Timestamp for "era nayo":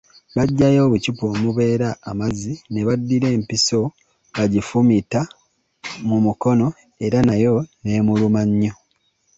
7.05-7.53